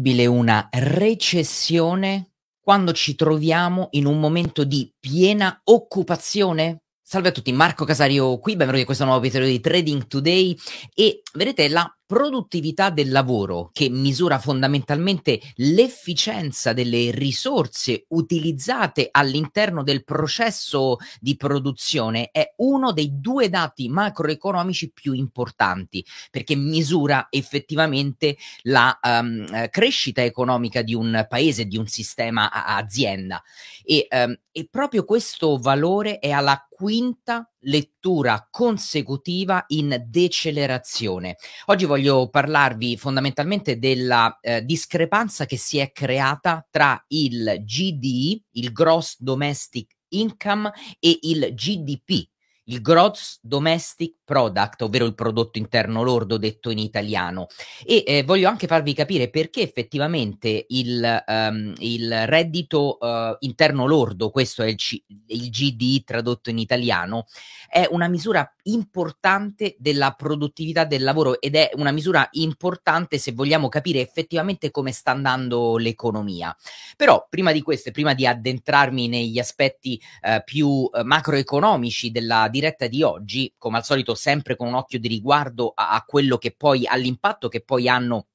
[0.00, 6.84] possibile una recessione quando ci troviamo in un momento di piena occupazione?
[7.02, 10.56] Salve a tutti, Marco Casario qui, benvenuti a questo nuovo episodio di Trading Today
[10.94, 20.02] e vedete la produttività del lavoro che misura fondamentalmente l'efficienza delle risorse utilizzate all'interno del
[20.02, 28.98] processo di produzione è uno dei due dati macroeconomici più importanti perché misura effettivamente la
[29.00, 33.40] um, crescita economica di un paese, di un sistema a- azienda.
[33.84, 41.36] E, um, e proprio questo valore è alla quinta lettura consecutiva in decelerazione.
[41.66, 48.72] Oggi voglio parlarvi fondamentalmente della eh, discrepanza che si è creata tra il GDI, il
[48.72, 52.29] Gross Domestic Income, e il GDP,
[52.70, 57.48] il Gross Domestic Product, ovvero il prodotto interno lordo detto in italiano.
[57.84, 64.30] E eh, voglio anche farvi capire perché effettivamente il, um, il reddito uh, interno lordo,
[64.30, 67.26] questo è il, C- il GDI tradotto in italiano,
[67.68, 73.68] è una misura importante della produttività del lavoro ed è una misura importante se vogliamo
[73.68, 76.56] capire effettivamente come sta andando l'economia.
[76.96, 82.48] Però prima di questo e prima di addentrarmi negli aspetti uh, più uh, macroeconomici della
[82.60, 86.36] diretta di oggi, come al solito sempre con un occhio di riguardo a, a quello
[86.36, 88.26] che poi, all'impatto che poi hanno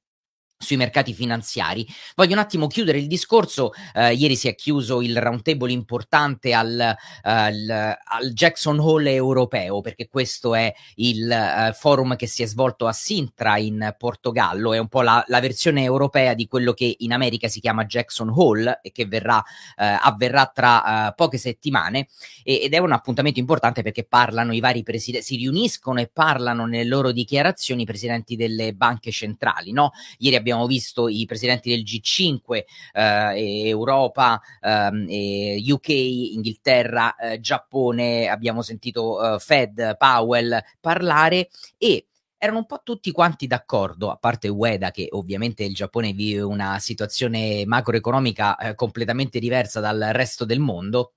[0.58, 1.86] sui mercati finanziari.
[2.14, 3.72] Voglio un attimo chiudere il discorso.
[3.94, 9.82] Uh, ieri si è chiuso il roundtable importante al, uh, al, al, Jackson Hole europeo,
[9.82, 14.72] perché questo è il uh, forum che si è svolto a Sintra in Portogallo.
[14.72, 18.32] È un po' la, la, versione europea di quello che in America si chiama Jackson
[18.34, 19.42] Hole e che verrà,
[19.76, 22.08] avverrà tra poche settimane.
[22.42, 26.64] E, ed è un appuntamento importante perché parlano i vari presidenti, si riuniscono e parlano
[26.64, 29.72] nelle loro dichiarazioni i presidenti delle banche centrali.
[29.72, 29.92] No?
[30.18, 38.62] Ieri abbiamo visto i presidenti del G5, eh, Europa, eh, UK, Inghilterra, eh, Giappone, abbiamo
[38.62, 42.06] sentito eh, Fed, Powell parlare e
[42.38, 46.78] erano un po' tutti quanti d'accordo, a parte Ueda che ovviamente il Giappone vive una
[46.78, 51.14] situazione macroeconomica eh, completamente diversa dal resto del mondo,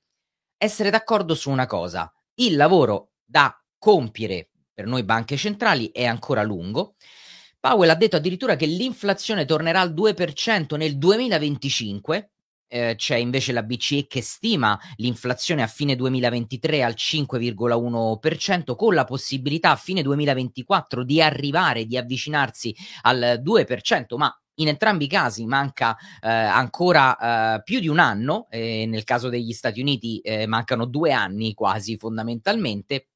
[0.57, 6.41] essere d'accordo su una cosa, il lavoro da compiere per noi banche centrali è ancora
[6.41, 6.95] lungo,
[7.59, 12.31] Powell ha detto addirittura che l'inflazione tornerà al 2% nel 2025.
[12.71, 19.03] Eh, c'è invece la BCE che stima l'inflazione a fine 2023 al 5,1% con la
[19.05, 25.45] possibilità a fine 2024 di arrivare, di avvicinarsi al 2%, ma in entrambi i casi
[25.45, 30.45] manca eh, ancora eh, più di un anno, eh, nel caso degli Stati Uniti eh,
[30.47, 33.07] mancano due anni quasi fondamentalmente.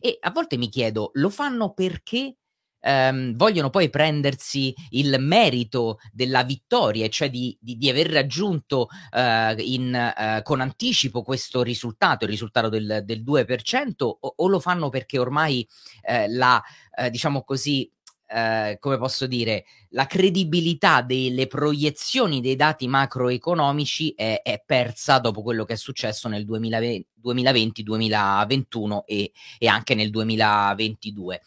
[0.00, 2.36] E a volte mi chiedo, lo fanno perché
[2.82, 9.54] ehm, vogliono poi prendersi il merito della vittoria, cioè di, di, di aver raggiunto eh,
[9.58, 14.88] in, eh, con anticipo questo risultato, il risultato del, del 2%, o, o, lo fanno
[14.88, 15.66] perché ormai
[16.02, 16.62] eh, la,
[16.96, 17.90] eh, diciamo così,
[18.32, 25.42] Uh, come posso dire, la credibilità delle proiezioni dei dati macroeconomici è, è persa dopo
[25.42, 31.42] quello che è successo nel 2020, 2021 e, e anche nel 2022.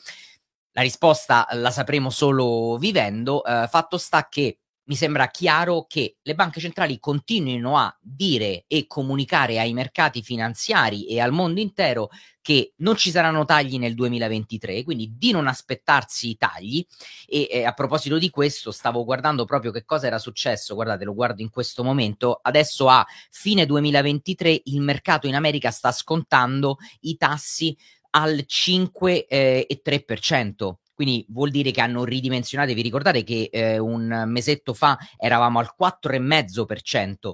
[0.77, 3.41] La risposta la sapremo solo vivendo.
[3.45, 8.85] Uh, fatto sta che mi sembra chiaro che le banche centrali continuino a dire e
[8.85, 12.09] comunicare ai mercati finanziari e al mondo intero
[12.41, 16.85] che non ci saranno tagli nel 2023, quindi di non aspettarsi tagli.
[17.25, 20.75] E eh, a proposito di questo, stavo guardando proprio che cosa era successo.
[20.75, 22.39] Guardate, lo guardo in questo momento.
[22.43, 27.75] Adesso a fine 2023 il mercato in America sta scontando i tassi
[28.15, 29.27] al 5,3%.
[29.27, 32.73] Eh, quindi vuol dire che hanno ridimensionato.
[32.73, 37.33] Vi ricordate che eh, un mesetto fa eravamo al 4,5%.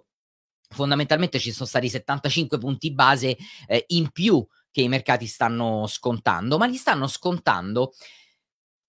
[0.70, 3.38] Fondamentalmente ci sono stati 75 punti base
[3.68, 7.94] eh, in più che i mercati stanno scontando, ma li stanno scontando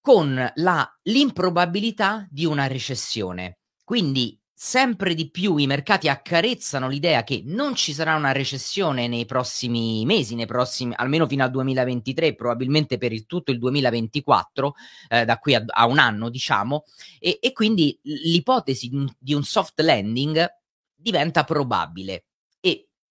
[0.00, 3.58] con la, l'improbabilità di una recessione.
[3.84, 9.26] Quindi sempre di più i mercati accarezzano l'idea che non ci sarà una recessione nei
[9.26, 14.74] prossimi mesi, nei prossimi, almeno fino al 2023, probabilmente per il tutto il 2024,
[15.08, 16.84] eh, da qui a, a, un anno, diciamo,
[17.18, 18.88] e, e quindi l'ipotesi
[19.18, 20.46] di un soft landing
[20.94, 22.26] diventa probabile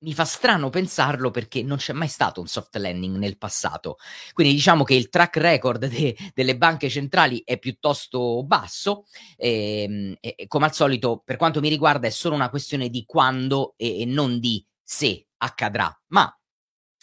[0.02, 3.98] mi fa strano pensarlo perché non c'è mai stato un soft landing nel passato.
[4.34, 9.06] Quindi diciamo che il track record de- delle banche centrali è piuttosto basso
[9.38, 13.06] ehm, e, e, come al solito per quanto mi riguarda è solo una questione di
[13.06, 15.96] quando e, e non di se accadrà.
[16.08, 16.34] Ma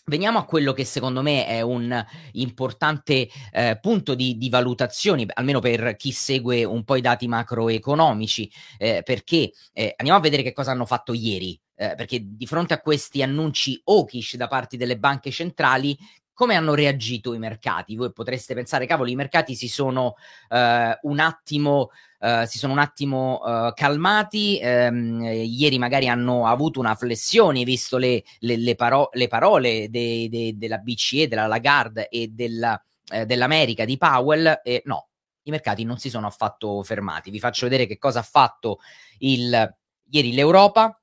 [0.08, 2.02] Veniamo a quello che secondo me è un
[2.32, 8.50] importante eh, punto di, di, valutazione, almeno per chi segue un po' i dati macroeconomici,
[8.78, 11.60] eh, perché eh, andiamo a vedere che cosa hanno fatto ieri.
[11.80, 15.96] Eh, perché di fronte a questi annunci hawkish da parte delle banche centrali,
[16.32, 17.94] come hanno reagito i mercati?
[17.94, 20.14] Voi potreste pensare, cavolo, i mercati si sono
[20.48, 26.80] uh, un attimo, uh, si sono un attimo uh, calmati, um, ieri magari hanno avuto
[26.80, 32.08] una flessione, visto le, le, le, paro- le parole de- de- della BCE, della Lagarde
[32.08, 32.80] e della,
[33.24, 35.08] dell'America, di Powell, e no,
[35.44, 37.30] i mercati non si sono affatto fermati.
[37.30, 38.78] Vi faccio vedere che cosa ha fatto
[39.18, 39.76] il,
[40.10, 40.97] ieri l'Europa.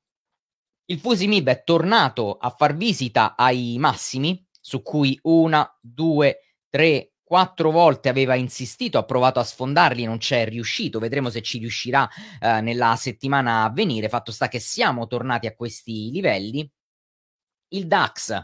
[0.88, 7.72] Il Fusimib è tornato a far visita ai massimi, su cui una, due, tre, quattro
[7.72, 12.08] volte aveva insistito, ha provato a sfondarli, non c'è riuscito, vedremo se ci riuscirà
[12.40, 16.70] eh, nella settimana a venire, fatto sta che siamo tornati a questi livelli.
[17.70, 18.40] Il DAX,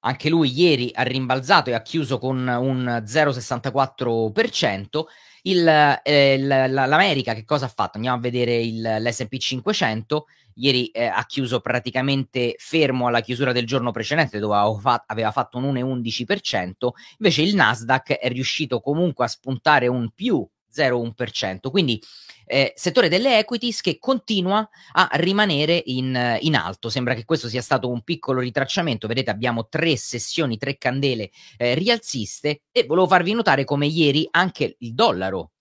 [0.00, 5.04] anche lui ieri ha rimbalzato e ha chiuso con un 0,64%.
[5.42, 5.66] Il,
[6.02, 7.96] eh, l'America che cosa ha fatto?
[7.96, 13.66] Andiamo a vedere il, l'SP 500 ieri eh, ha chiuso praticamente fermo alla chiusura del
[13.66, 16.72] giorno precedente dove aveva fatto un 1,11%,
[17.18, 22.00] invece il Nasdaq è riuscito comunque a spuntare un più 0,1%, quindi
[22.46, 26.90] eh, settore delle equities che continua a rimanere in, in, alto.
[26.90, 29.06] Sembra che questo sia stato un piccolo ritracciamento.
[29.06, 34.76] Vedete, abbiamo tre sessioni, tre candele eh, rialziste e volevo farvi notare come ieri anche
[34.78, 35.52] il dollaro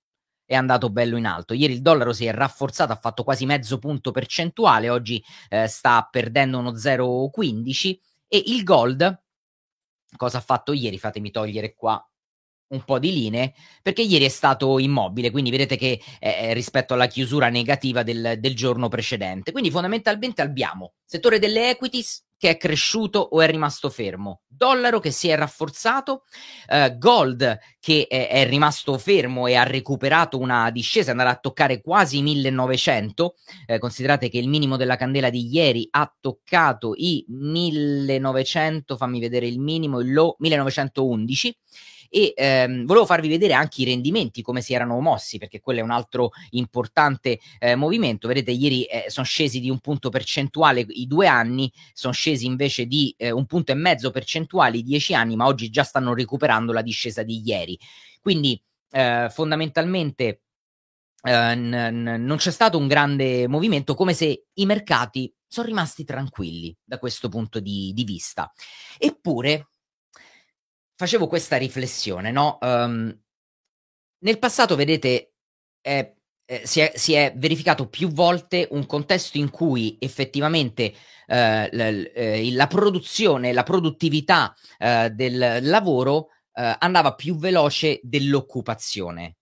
[0.49, 1.53] è andato bello in alto.
[1.53, 6.07] Ieri il dollaro si è rafforzato, ha fatto quasi mezzo punto percentuale, oggi eh, sta
[6.09, 9.21] perdendo uno 0,15 e il gold
[10.15, 10.97] cosa ha fatto ieri?
[10.97, 12.03] Fatemi togliere qua
[12.69, 17.07] un po' di linee perché ieri è stato immobile, quindi vedete che eh, rispetto alla
[17.07, 19.51] chiusura negativa del, del giorno precedente.
[19.51, 25.11] Quindi fondamentalmente abbiamo settore delle equities che è cresciuto o è rimasto fermo, dollaro che
[25.11, 26.23] si è rafforzato,
[26.69, 31.81] eh, gold che è, è, rimasto fermo e ha recuperato una discesa, andrà a toccare
[31.81, 33.35] quasi 1900,
[33.65, 39.45] eh, considerate che il minimo della candela di ieri ha toccato i 1900, fammi vedere
[39.45, 41.57] il minimo, il low 1911
[42.09, 45.83] e ehm, volevo farvi vedere anche i rendimenti come si erano mossi perché quello è
[45.83, 51.05] un altro importante eh, movimento vedete ieri eh, sono scesi di un punto percentuale i
[51.07, 55.35] due anni sono scesi invece di eh, un punto e mezzo percentuale i dieci anni
[55.35, 57.77] ma oggi già stanno recuperando la discesa di ieri
[58.21, 58.61] quindi
[58.91, 60.41] eh, fondamentalmente
[61.21, 66.05] Uh, n- n- non c'è stato un grande movimento, come se i mercati sono rimasti
[66.05, 68.49] tranquilli da questo punto di, di vista.
[68.97, 69.71] Eppure,
[70.99, 72.57] facevo questa riflessione, no?
[72.59, 73.17] Um,
[74.19, 75.31] nel passato, vedete,
[75.79, 80.93] eh, eh, si, è, si, è, verificato più volte un contesto in cui effettivamente
[81.25, 89.37] eh, l- l- la produzione, la produttività eh, del lavoro eh, andava più veloce dell'occupazione.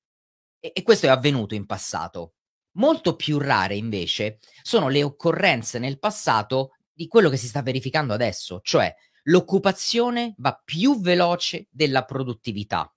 [0.60, 2.34] E-, e questo è avvenuto in passato.
[2.74, 8.14] Molto più rare invece sono le occorrenze nel passato di quello che si sta verificando
[8.14, 8.94] adesso, cioè
[9.28, 12.92] l'occupazione va più veloce della produttività.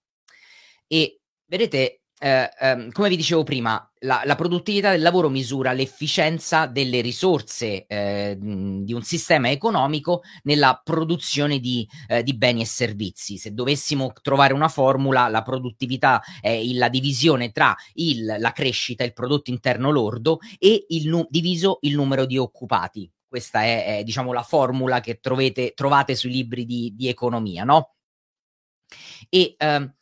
[0.86, 6.66] E vedete, eh, ehm, come vi dicevo prima, la, la, produttività del lavoro misura l'efficienza
[6.66, 13.38] delle risorse eh, di un sistema economico nella produzione di, eh, di, beni e servizi.
[13.38, 19.14] Se dovessimo trovare una formula, la produttività è la divisione tra il, la crescita, il
[19.14, 23.10] prodotto interno lordo e il nu- diviso il numero di occupati.
[23.30, 27.94] Questa è, è diciamo, la formula che trovete, trovate sui libri di, di economia, no?
[29.28, 29.94] E ehm,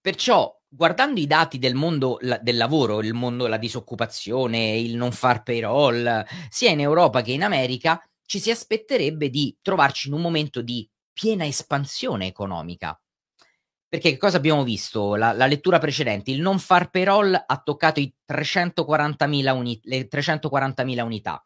[0.00, 5.12] perciò guardando i dati del mondo la, del lavoro, il mondo della disoccupazione, il non
[5.12, 10.22] far payroll, sia in Europa che in America, ci si aspetterebbe di trovarci in un
[10.22, 12.98] momento di piena espansione economica.
[13.86, 15.16] Perché che cosa abbiamo visto?
[15.16, 21.02] La, la lettura precedente, il non far payroll ha toccato i 340.000 uni, le 340.000
[21.02, 21.44] unità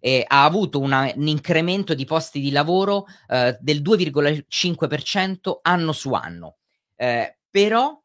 [0.00, 6.12] eh, ha avuto una, un incremento di posti di lavoro eh, del 2,5% anno su
[6.12, 6.56] anno.
[6.96, 8.00] Eh, però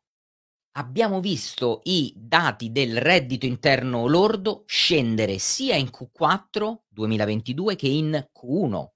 [0.76, 8.28] abbiamo visto i dati del reddito interno lordo scendere sia in Q4 2022 che in
[8.34, 8.88] Q1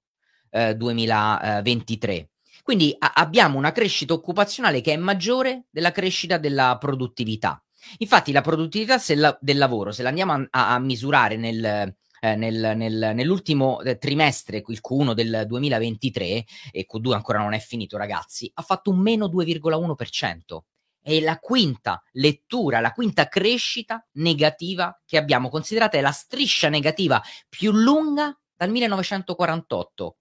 [0.76, 2.30] 2023.
[2.62, 7.62] Quindi a- abbiamo una crescita occupazionale che è maggiore della crescita della produttività.
[7.98, 12.72] Infatti la produttività la- del lavoro, se la andiamo a, a misurare nel, eh, nel,
[12.76, 18.50] nel, nell'ultimo eh, trimestre, il Q1 del 2023, e Q2 ancora non è finito ragazzi,
[18.54, 20.58] ha fatto un meno 2,1%.
[21.00, 25.48] È la quinta lettura, la quinta crescita negativa che abbiamo.
[25.48, 30.16] Considerate la striscia negativa più lunga dal 1948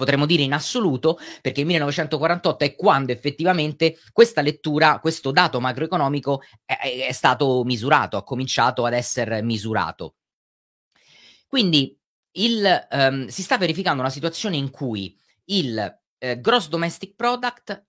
[0.00, 6.40] potremmo dire in assoluto, perché il 1948 è quando effettivamente questa lettura, questo dato macroeconomico
[6.64, 10.14] è, è stato misurato, ha cominciato ad essere misurato.
[11.50, 11.98] Quindi
[12.36, 17.86] il, um, si sta verificando una situazione in cui il eh, gross domestic product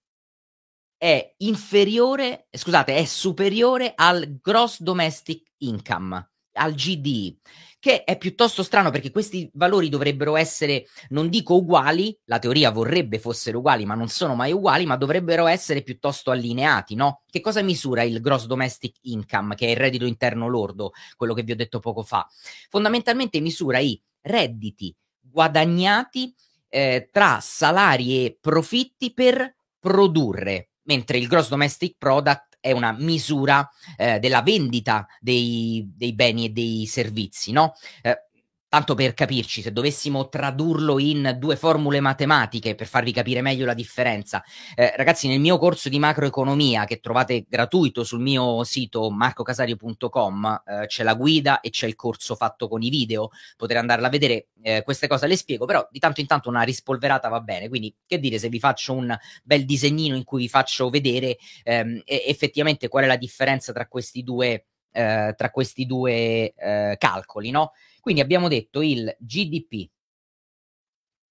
[0.98, 7.40] è inferiore, scusate, è superiore al gross domestic income, al GDI,
[7.80, 13.20] che è piuttosto strano perché questi valori dovrebbero essere, non dico uguali, la teoria vorrebbe
[13.20, 17.24] fossero uguali, ma non sono mai uguali, ma dovrebbero essere piuttosto allineati, no?
[17.30, 21.44] Che cosa misura il gross domestic income, che è il reddito interno lordo, quello che
[21.44, 22.28] vi ho detto poco fa?
[22.70, 26.34] Fondamentalmente misura i redditi guadagnati
[26.70, 33.70] eh, tra salari e profitti per produrre mentre il gross domestic product è una misura
[33.98, 37.74] eh, della vendita dei, dei, beni e dei servizi, no?
[38.02, 38.28] Eh,
[38.72, 43.74] Tanto per capirci, se dovessimo tradurlo in due formule matematiche per farvi capire meglio la
[43.74, 44.42] differenza,
[44.76, 50.86] eh, ragazzi, nel mio corso di macroeconomia che trovate gratuito sul mio sito marcocasario.com eh,
[50.86, 54.48] c'è la guida e c'è il corso fatto con i video, potete andarla a vedere,
[54.62, 57.94] eh, queste cose le spiego, però di tanto in tanto una rispolverata va bene, quindi
[58.06, 59.14] che dire se vi faccio un
[59.44, 64.24] bel disegnino in cui vi faccio vedere ehm, effettivamente qual è la differenza tra questi
[64.24, 67.74] due, eh, tra questi due eh, calcoli, no?
[68.02, 69.90] Quindi abbiamo detto il GDP.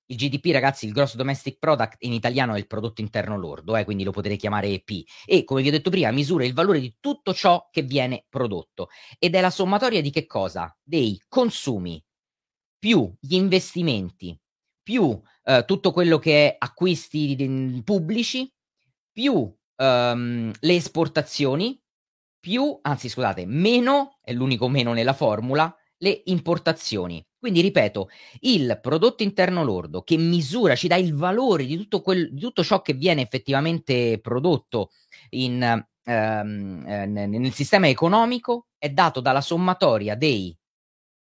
[0.06, 3.84] Il GDP, ragazzi, il gross domestic product in italiano è il prodotto interno lordo, eh,
[3.84, 5.04] quindi lo potete chiamare EP.
[5.24, 8.88] E come vi ho detto prima, misura il valore di tutto ciò che viene prodotto.
[9.18, 10.76] Ed è la sommatoria di che cosa?
[10.82, 12.02] Dei consumi
[12.78, 14.36] più gli investimenti
[14.82, 18.52] più eh, tutto quello che è acquisti di, pubblici
[19.12, 21.80] più ehm, le esportazioni
[22.40, 27.24] più, anzi scusate, meno, è l'unico meno nella formula, le importazioni.
[27.38, 32.32] Quindi ripeto, il prodotto interno lordo che misura, ci dà il valore di tutto, quel,
[32.32, 34.90] di tutto ciò che viene effettivamente prodotto
[35.30, 40.56] in, ehm, eh, nel sistema economico è dato dalla sommatoria dei,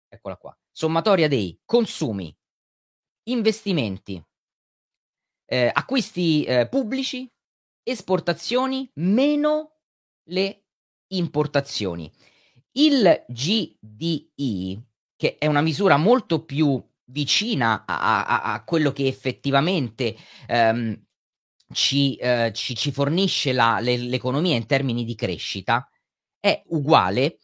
[0.08, 2.36] eccola qua, sommatoria dei consumi,
[3.30, 4.24] investimenti,
[5.46, 7.32] eh, acquisti eh, pubblici,
[7.84, 9.77] esportazioni meno
[10.30, 10.63] le
[11.08, 12.12] importazioni.
[12.74, 14.82] Il GDI,
[15.16, 20.16] che è una misura molto più vicina a, a, a quello che effettivamente
[20.48, 21.00] ehm,
[21.74, 25.88] ci, eh, ci, ci, fornisce la, le, l'economia in termini di crescita,
[26.40, 27.38] è uguale,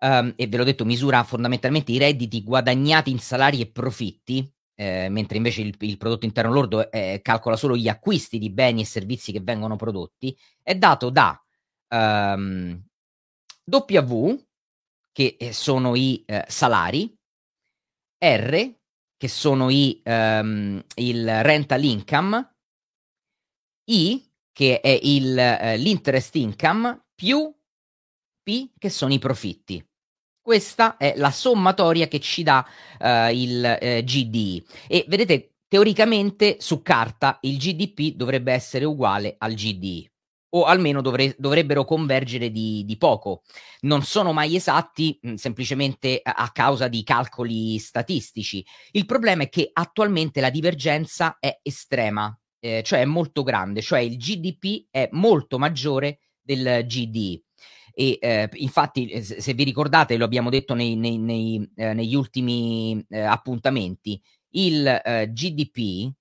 [0.00, 5.08] um, e ve l'ho detto, misura fondamentalmente i redditi guadagnati in salari e profitti, eh,
[5.08, 8.86] mentre invece il, il, prodotto interno lordo eh, calcola solo gli acquisti di beni e
[8.86, 11.40] servizi che vengono prodotti, è dato da
[11.90, 12.82] um,
[13.66, 14.43] W,
[15.14, 17.16] che eh, sono i eh, salari,
[18.18, 18.74] R,
[19.16, 22.54] che sono i, um, il rental income,
[23.90, 27.54] I, che è il, uh, l'interest income, più
[28.42, 29.82] P, che sono i profitti.
[30.42, 32.66] Questa è la sommatoria che ci dà
[32.98, 34.66] uh, il uh, GDI.
[34.88, 40.10] E vedete, teoricamente su carta il GDP dovrebbe essere uguale al GDI
[40.54, 43.42] o almeno dovre- dovrebbero convergere di, di, poco.
[43.80, 48.64] Non sono mai esatti mh, semplicemente a-, a causa di calcoli statistici.
[48.92, 54.00] Il problema è che attualmente la divergenza è estrema, eh, cioè è molto grande, cioè
[54.00, 57.42] il GDP è molto maggiore del GDI.
[57.96, 62.14] E eh, infatti, eh, se vi ricordate, lo abbiamo detto nei, nei, nei, eh, negli
[62.14, 64.20] ultimi eh, appuntamenti,
[64.50, 66.12] il eh, GDP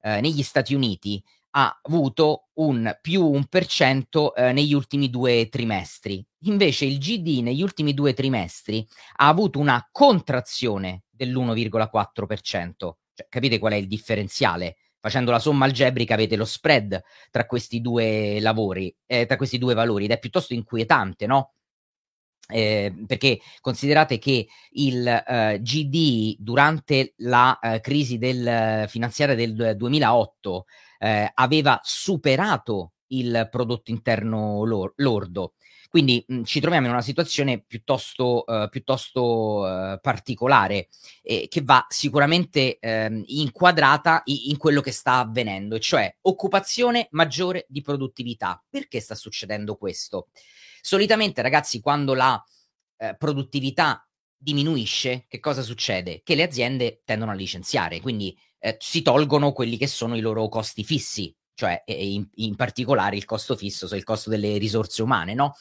[0.00, 6.24] negli Stati Uniti ha avuto un più 1% eh, negli ultimi due trimestri.
[6.42, 8.86] Invece il GD negli ultimi due trimestri
[9.16, 12.96] ha avuto una contrazione dell'1,4%.
[13.14, 14.76] Cioè, capite qual è il differenziale?
[15.00, 17.00] Facendo la somma algebrica avete lo spread
[17.30, 21.52] tra questi due lavori, eh, tra questi due valori ed è piuttosto inquietante, no?
[22.50, 30.64] Eh, perché considerate che il eh, GD durante la eh, crisi del, finanziaria del 2008
[30.98, 35.54] eh, aveva superato il prodotto interno lor- lordo.
[35.88, 40.88] Quindi mh, ci troviamo in una situazione piuttosto, uh, piuttosto uh, particolare
[41.22, 47.64] eh, che va sicuramente eh, inquadrata in, in quello che sta avvenendo, cioè occupazione maggiore
[47.68, 48.62] di produttività.
[48.68, 50.28] Perché sta succedendo questo?
[50.82, 52.42] Solitamente, ragazzi, quando la
[52.98, 56.20] eh, produttività diminuisce, che cosa succede?
[56.22, 60.48] Che le aziende tendono a licenziare, quindi eh, si tolgono quelli che sono i loro
[60.48, 65.34] costi fissi, cioè in, in particolare il costo fisso, cioè il costo delle risorse umane,
[65.34, 65.54] no?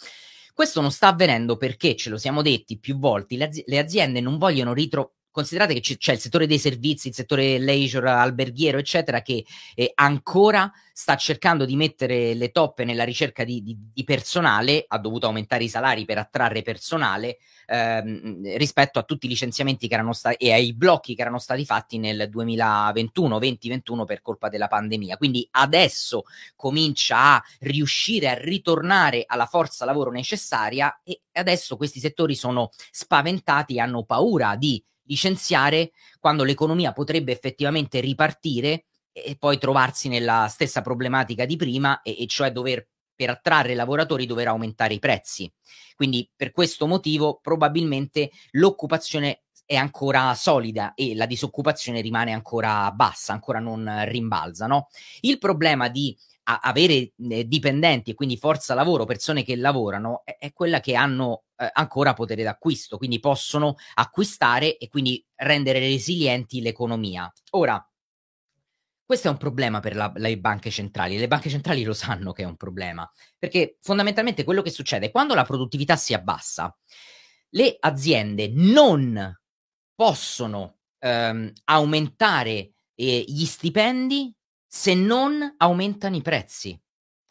[0.53, 4.73] Questo non sta avvenendo perché, ce lo siamo detti più volte, le, aziende non vogliono
[4.73, 9.45] ritro- considerate che c- c'è il settore dei servizi, il settore leisure, alberghiero, eccetera, che
[9.75, 14.97] eh, ancora sta cercando di mettere le toppe nella ricerca di, di, di personale, ha
[14.97, 20.13] dovuto aumentare i salari per attrarre personale ehm, rispetto a tutti i licenziamenti che erano
[20.13, 25.17] stati e ai blocchi che erano stati fatti nel 2021-2021 per colpa della pandemia.
[25.17, 26.23] Quindi adesso
[26.55, 33.75] comincia a riuscire a ritornare alla forza lavoro necessaria e adesso questi settori sono spaventati
[33.75, 40.81] e hanno paura di licenziare quando l'economia potrebbe effettivamente ripartire e poi trovarsi nella stessa
[40.81, 42.87] problematica di prima, e, e cioè dover
[43.17, 45.51] per attrarre lavoratori dover aumentare i prezzi.
[45.95, 53.33] Quindi per questo motivo probabilmente l'occupazione è ancora solida e la disoccupazione rimane ancora bassa,
[53.33, 54.67] ancora non rimbalza.
[54.67, 54.87] No?
[55.21, 56.15] Il problema di
[56.49, 60.95] a- avere eh, dipendenti e quindi forza lavoro, persone che lavorano, è, è quella che
[60.95, 67.31] hanno eh, ancora potere d'acquisto, quindi possono acquistare e quindi rendere resilienti l'economia.
[67.51, 67.81] Ora,
[69.03, 71.17] questo è un problema per la, le banche centrali.
[71.17, 75.33] Le banche centrali lo sanno che è un problema, perché fondamentalmente quello che succede quando
[75.33, 76.75] la produttività si abbassa,
[77.51, 79.33] le aziende non
[79.95, 84.36] possono ehm, aumentare eh, gli stipendi
[84.67, 86.79] se non aumentano i prezzi.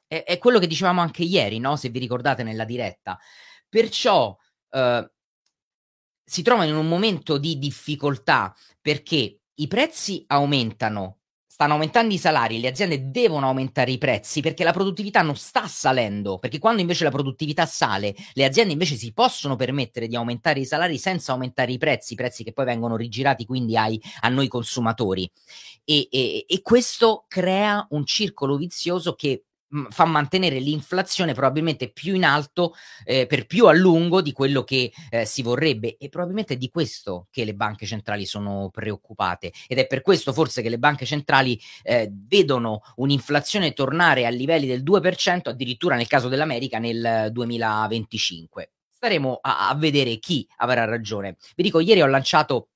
[0.07, 1.77] È, è, quello che dicevamo anche ieri, no?
[1.77, 3.19] se vi ricordate nella diretta.
[3.69, 4.37] Perciò
[4.71, 5.11] eh,
[6.25, 11.21] si trovano in un momento di difficoltà perché i prezzi aumentano
[11.57, 15.67] stanno aumentando i salari, le aziende devono aumentare i prezzi perché la produttività non sta
[15.67, 20.61] salendo, perché quando invece la produttività sale, le aziende invece si possono permettere di aumentare
[20.61, 24.49] i salari senza aumentare i prezzi, prezzi che poi vengono rigirati quindi ai, a noi
[24.49, 25.31] consumatori.
[25.83, 29.45] E, e, e questo crea un circolo vizioso che
[29.91, 32.75] fa mantenere l'inflazione probabilmente più in alto
[33.05, 36.71] eh, per più a lungo di quello che eh, si vorrebbe e probabilmente è di
[36.71, 41.05] questo che le banche centrali sono preoccupate ed è per questo forse che le banche
[41.05, 48.71] centrali eh, vedono un'inflazione tornare a livelli del 2% addirittura nel caso dell'America nel 2025.
[48.89, 51.37] Staremo a, a vedere chi avrà ragione.
[51.55, 52.69] Vi dico, ieri ho lanciato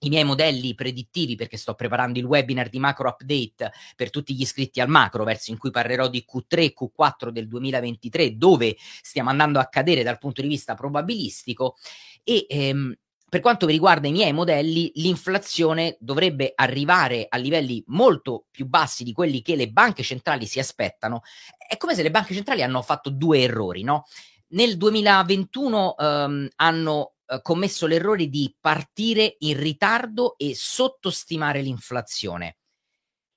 [0.00, 4.42] i miei modelli predittivi perché sto preparando il webinar di macro update per tutti gli
[4.42, 9.30] iscritti al macro verso in cui parlerò di Q3 e Q4 del 2023 dove stiamo
[9.30, 11.76] andando a cadere dal punto di vista probabilistico
[12.22, 12.94] e ehm,
[13.28, 19.04] per quanto mi riguarda i miei modelli, l'inflazione dovrebbe arrivare a livelli molto più bassi
[19.04, 21.20] di quelli che le banche centrali si aspettano.
[21.68, 24.06] È come se le banche centrali hanno fatto due errori, no?
[24.52, 32.56] Nel 2021 ehm, hanno eh, commesso l'errore di partire in ritardo e sottostimare l'inflazione.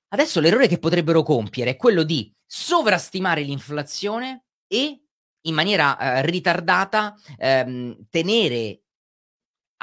[0.08, 5.02] Adesso l'errore che potrebbero compiere è quello di sovrastimare l'inflazione e
[5.44, 8.81] in maniera eh, ritardata ehm, tenere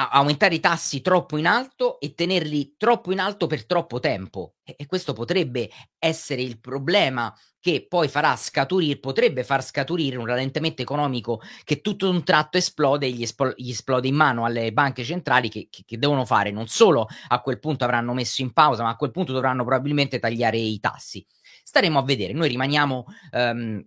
[0.07, 4.55] aumentare i tassi troppo in alto e tenerli troppo in alto per troppo tempo.
[4.63, 10.25] E, e questo potrebbe essere il problema che poi farà scaturire, potrebbe far scaturire un
[10.25, 14.71] rallentamento economico che tutto un tratto esplode e gli, espl- gli esplode in mano alle
[14.71, 18.53] banche centrali che, che, che, devono fare, non solo a quel punto avranno messo in
[18.53, 21.25] pausa, ma a quel punto dovranno probabilmente tagliare i tassi.
[21.63, 23.05] Staremo a vedere, noi rimaniamo...
[23.31, 23.85] Um,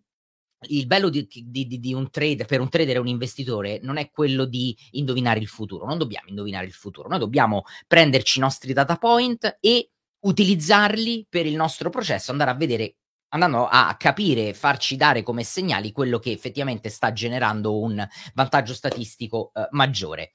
[0.68, 4.11] il bello di, di, di, un trader, per un trader e un investitore, non è
[4.11, 5.87] quello di indovinare il futuro.
[5.87, 11.46] Non dobbiamo indovinare il futuro, noi dobbiamo prenderci i nostri data point e utilizzarli per
[11.46, 12.96] il nostro processo, andare a vedere,
[13.29, 19.51] andando a capire, farci dare come segnali quello che effettivamente sta generando un vantaggio statistico
[19.55, 20.33] uh, maggiore.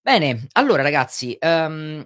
[0.00, 2.04] Bene, allora ragazzi, um,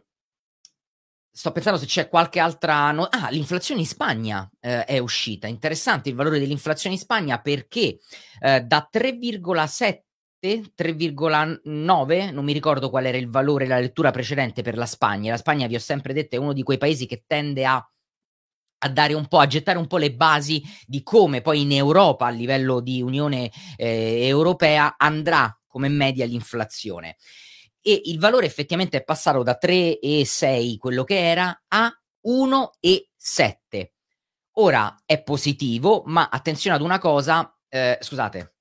[1.40, 2.92] Sto pensando se c'è qualche altra.
[2.92, 5.46] No- ah, l'inflazione in Spagna eh, è uscita.
[5.46, 7.98] Interessante il valore dell'inflazione in Spagna perché
[8.40, 10.02] eh, da 3,7
[10.42, 15.30] 3,9, non mi ricordo qual era il valore, la lettura precedente per la Spagna.
[15.30, 18.88] La Spagna, vi ho sempre detto, è uno di quei paesi che tende a, a
[18.90, 22.30] dare un po', a gettare un po' le basi di come poi in Europa, a
[22.30, 27.16] livello di Unione eh, Europea, andrà come media l'inflazione
[27.82, 31.90] e il valore effettivamente è passato da 3,6 quello che era a
[32.26, 33.90] 1,7.
[34.54, 38.56] Ora è positivo, ma attenzione ad una cosa, eh, scusate,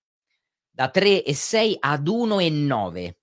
[0.70, 3.18] da 3,6 ad 1,9.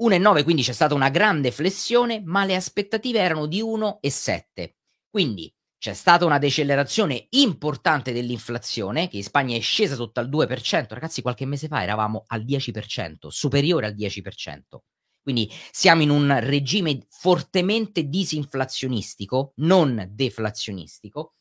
[0.00, 4.76] 1,9 quindi c'è stata una grande flessione, ma le aspettative erano di 1,7.
[5.10, 10.86] Quindi c'è stata una decelerazione importante dell'inflazione, che in Spagna è scesa sotto al 2%.
[10.90, 14.78] Ragazzi, qualche mese fa eravamo al 10%, superiore al 10%.
[15.22, 21.34] Quindi siamo in un regime fortemente disinflazionistico, non deflazionistico,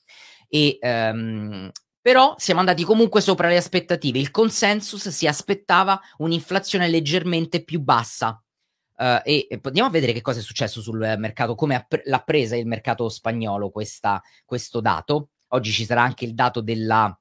[0.47, 4.19] e, um, però siamo andati comunque sopra le aspettative.
[4.19, 8.41] Il consensus si aspettava un'inflazione leggermente più bassa.
[8.95, 12.21] Uh, e, e, andiamo a vedere che cosa è successo sul mercato, come pre- l'ha
[12.21, 15.29] presa il mercato spagnolo questa, questo dato.
[15.49, 17.17] Oggi ci sarà anche il dato della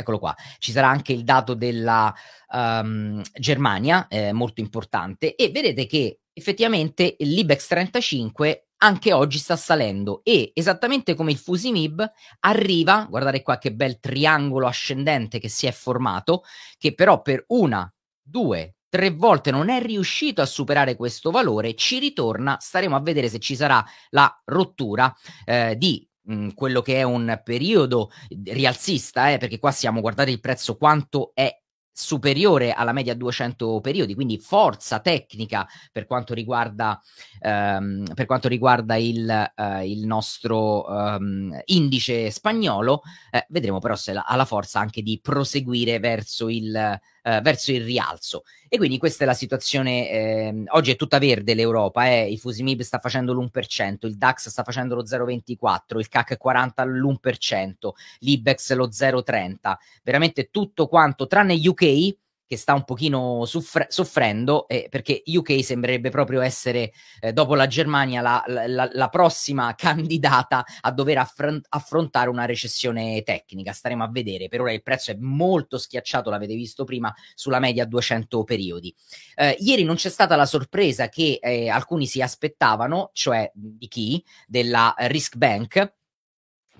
[0.00, 2.14] eccolo qua, ci sarà anche il dato della
[2.52, 10.20] um, Germania, eh, molto importante, e vedete che effettivamente l'Ibex 35 anche oggi sta salendo
[10.22, 12.08] e esattamente come il Fusimib
[12.40, 16.44] arriva, guardate qua che bel triangolo ascendente che si è formato,
[16.78, 21.98] che però per una, due, tre volte non è riuscito a superare questo valore, ci
[21.98, 25.12] ritorna, staremo a vedere se ci sarà la rottura
[25.44, 28.10] eh, di mh, quello che è un periodo
[28.44, 31.50] rialzista, eh, perché qua siamo, guardate il prezzo quanto è
[31.90, 37.00] superiore alla media 200 periodi, quindi forza tecnica per quanto riguarda,
[37.40, 44.12] ehm, per quanto riguarda il, eh, il nostro ehm, indice spagnolo, eh, vedremo però se
[44.12, 48.44] ha la forza anche di proseguire verso il, eh, verso il rialzo.
[48.68, 50.10] E quindi questa è la situazione.
[50.10, 52.30] Eh, oggi è tutta verde l'Europa, eh.
[52.30, 57.72] il Fusimib sta facendo l'1%, il DAX sta facendo lo 0,24, il CAC 40 l'1%,
[58.20, 59.76] l'Ibex lo 0,30.
[60.02, 62.16] Veramente tutto quanto, tranne UK
[62.48, 67.66] che sta un pochino soffre- soffrendo, eh, perché UK sembrerebbe proprio essere, eh, dopo la
[67.66, 73.72] Germania, la, la, la, prossima candidata a dover affron- affrontare una recessione tecnica.
[73.72, 74.48] Staremo a vedere.
[74.48, 78.94] Per ora il prezzo è molto schiacciato, l'avete visto prima, sulla media 200 periodi.
[79.34, 84.24] Eh, ieri non c'è stata la sorpresa che eh, alcuni si aspettavano, cioè di chi?
[84.46, 85.96] Della Risk Bank,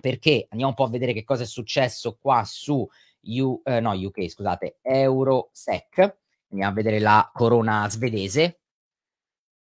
[0.01, 2.89] perché andiamo un po' a vedere che cosa è successo qua su
[3.23, 6.17] U, eh, no, UK, scusate, Eurosec.
[6.51, 8.61] Andiamo a vedere la corona svedese.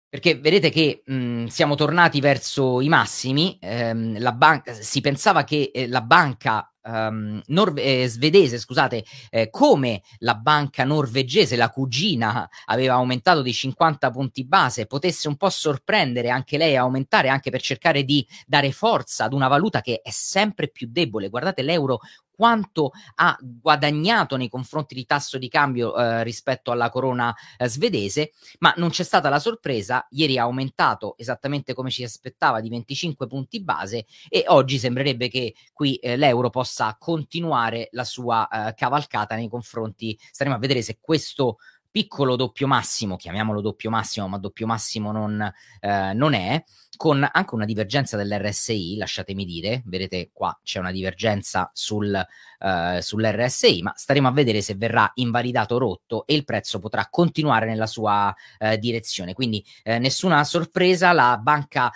[0.10, 3.58] Perché vedete che mh, siamo tornati verso i massimi.
[3.62, 10.02] Ehm, banca, si pensava che eh, la banca um, norve- eh, svedese, scusate, eh, come
[10.20, 16.30] la banca norvegese, la cugina, aveva aumentato di 50 punti base, potesse un po' sorprendere
[16.30, 20.12] anche lei a aumentare anche per cercare di dare forza ad una valuta che è
[20.12, 21.30] sempre più debole.
[21.30, 22.00] Guardate l'euro
[22.36, 28.34] quanto ha guadagnato nei confronti di tasso di cambio eh, rispetto alla corona eh, svedese,
[28.60, 33.28] ma non c'è stata la sorpresa, ieri ha aumentato esattamente come ci aspettava di 25
[33.28, 39.36] punti base e oggi sembrerebbe che qui eh, l'euro possa continuare la sua eh, cavalcata
[39.36, 41.58] nei confronti, staremo a vedere se questo
[41.96, 46.62] piccolo doppio massimo, chiamiamolo doppio massimo, ma doppio massimo non, eh, non è,
[46.98, 52.14] con anche una divergenza dell'RSI, lasciatemi dire, vedete qua c'è una divergenza sul,
[52.60, 57.08] uh, sull'RSI, ma staremo a vedere se verrà invalidato o rotto e il prezzo potrà
[57.10, 59.34] continuare nella sua uh, direzione.
[59.34, 61.90] Quindi uh, nessuna sorpresa, la banca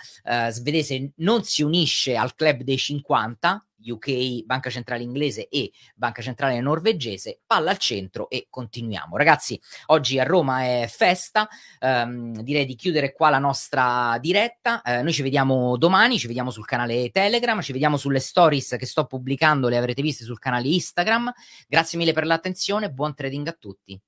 [0.48, 6.60] svedese non si unisce al club dei 50, UK, Banca Centrale Inglese e Banca Centrale
[6.60, 9.16] Norvegese, palla al centro e continuiamo.
[9.16, 11.48] Ragazzi, oggi a Roma è festa,
[11.80, 14.82] um, direi di chiudere qua la nostra diretta.
[14.84, 18.86] Uh, noi ci vediamo domani, ci vediamo sul canale Telegram, ci vediamo sulle stories che
[18.86, 21.32] sto pubblicando, le avrete viste sul canale Instagram.
[21.68, 24.00] Grazie mille per l'attenzione, buon trading a tutti.